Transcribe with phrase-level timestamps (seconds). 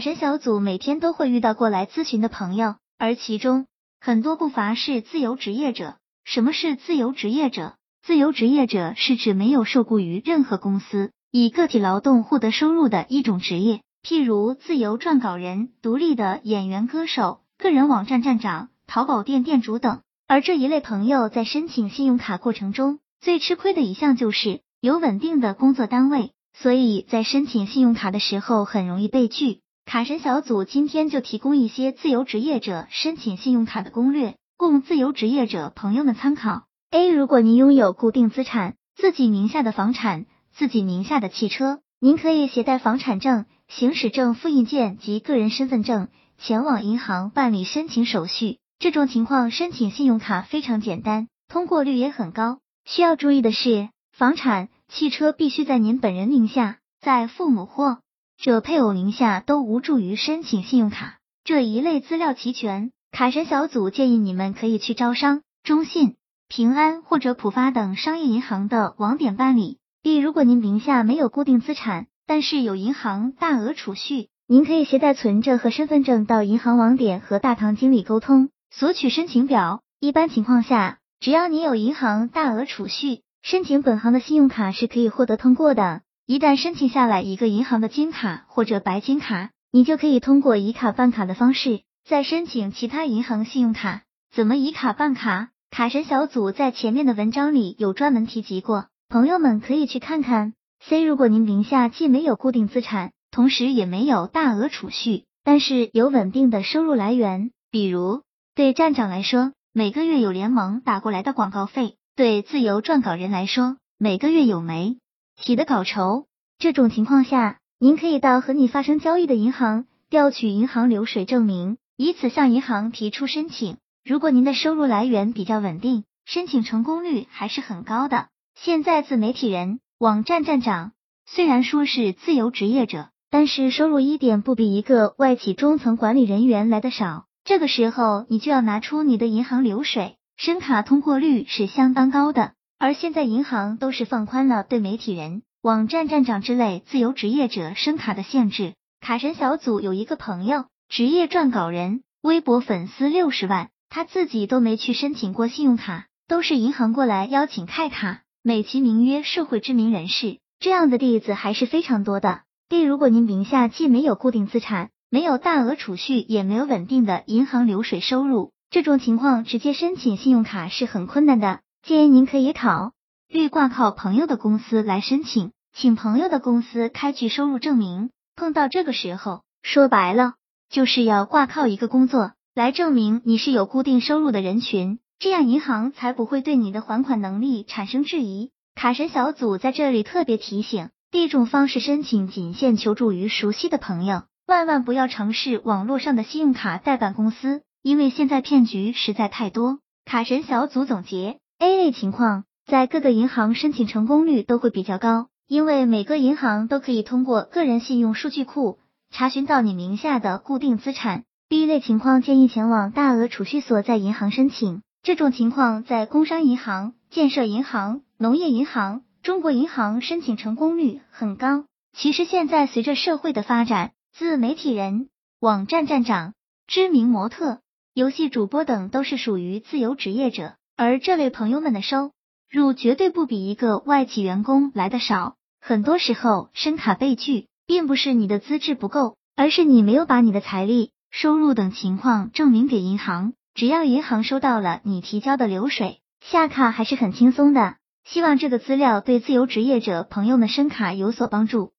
[0.00, 3.66] 神小组每天都会遇到过来咨询的朋友，而其中
[4.00, 5.96] 很多不乏是自由职业者。
[6.24, 7.74] 什么是自由职业者？
[8.02, 20.00] 自由职业者是指没有受雇于任何公司，以个体劳动获得收入的一种职业，譬如自由撰稿人、独立的演员、歌手、个人网站站长、淘宝店店主等。
[20.26, 29.60] 而这一类朋友在申请信用卡过程中，最吃亏的一项就是有稳定的工作单位，所以在申请信用卡的时候很容易被拒。
[29.90, 36.62] 卡神小组今天就提供一些自由职业者申请信用卡的攻略，供自由职业者朋友们参考。
[36.92, 37.08] A.
[37.08, 46.06] 如果您拥有固定资产，自己名下的房产、自己名下的汽车，您可以携带房产证、行驶证复印件及个人身份证
[46.38, 48.58] 前往银行办理申请手续。
[48.78, 52.60] 这种情况申请信用卡非常简单，通过率也很高。
[52.84, 57.98] 需要注意的是，房产、汽车必须在您本人名下，在父母或
[58.40, 61.18] 者配偶名下都无助于申请信用卡。
[61.44, 66.16] 这一类资料齐全，卡神小组建议你们可以去招商、中信、
[66.48, 69.76] 平安或者浦发等商业银行的网点办理。
[70.02, 79.82] B，如果您名下没有固定资产，但是有银行大额储蓄，您可以携带存折和身份证到银行网点和大堂经理沟通，索取申请表。
[80.00, 86.00] 一般情况下，只要你有银行大额储蓄，申请本行的信用卡是可以获得通过的。
[86.30, 94.02] 一旦申请下来一个银行的金卡或者白金卡，你就可以通过以卡办卡的方式再申请其他银行信用卡。
[94.32, 95.48] 怎么以卡办卡？
[95.72, 100.52] 卡神小组在前面的文章里有专门提及过，朋友们可以去看看。
[100.78, 108.22] C，如果您名下既没有固定资产，同时也没有大额储蓄，但是有稳定的收入来源，比如
[108.54, 114.96] 对站长来说，每个月有联盟打过来的广告费；对自由撰稿人来说，每个月有媒。
[115.40, 116.26] 体的稿酬，
[116.58, 123.78] 这种情况下，您可以到和你发生交易的银行调取银行流水证明，以此向银行提出申请。
[124.04, 128.28] 如果您的收入来源比较稳定，申请成功率还是很高的。
[128.54, 130.92] 现在自媒体人、网站站长
[131.26, 137.24] 虽然说是自由职业者，但是收入一点不比一个外企中层管理人员来的少。
[137.44, 142.52] 这个时候，你就要拿出你的银行流水，申卡通过率是相当高的。
[142.80, 148.72] 而现在银行都是放宽了对媒体人、网站站长之类自由职业者申卡的限制。
[149.02, 162.44] 卡神小组有一个朋友，职业撰稿人，微博粉丝六十万，他自己都没去申请过信用卡，都是银行过来邀请开卡，美其名曰社会知名人士，这样的例子还是非常多的。
[162.70, 171.60] D，如果您名下既没有固定资产，没有大额储蓄，也没有稳定的银行流水收入，这种情况直接申请信用卡是很困难的。
[171.82, 172.92] 建议您可以考
[173.26, 178.10] 虑挂靠朋友的公司来申请，请朋友的公司开具收入证明。
[178.36, 180.34] 碰到这个时候，说白了
[180.68, 188.50] 就是要挂靠一个工作来证明你是有固定收入的人群，这样银行才不会对你的还款能力产生质疑。
[188.74, 199.78] 卡神小组在这里特别提醒：第一种方式申请仅限求助于熟悉的朋友，万万不要尝试网络上的信用卡代办公司，因为现在骗局实在太多。
[200.04, 201.38] 卡神小组总结。
[201.60, 208.78] A 类情况，在各个银行申请成功率都会比较高，因为每个银行都可以通过个人信用数据库
[209.10, 211.24] 查询到你名下的固定资产。
[211.50, 221.66] B 类情况建议前往大额储蓄所在银行申请，这种情况在工商银行、建设银行、农业银行、中国银行申请成功率很高。
[221.92, 226.32] 其实现在随着社会的发展，自媒体人、网站站长、
[226.66, 227.60] 知名模特、
[227.92, 230.54] 游戏主播等都是属于自由职业者。
[230.82, 232.12] 而这类朋友们的收
[232.50, 235.34] 入绝对不比一个外企员工来的少。
[235.60, 243.34] 很多时候申卡被拒，并不是你的资质不够，而是你没有把你的财力、收入等情况证明给银行。
[243.52, 247.76] 只要银行收到了你提交的流水，下卡还是很轻松的。
[248.04, 251.72] 希望这个资料对自由职业者朋友们申卡有所帮助。